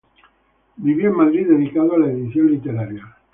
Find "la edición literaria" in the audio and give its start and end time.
1.99-3.15